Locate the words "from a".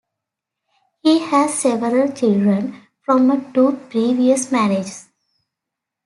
3.01-3.51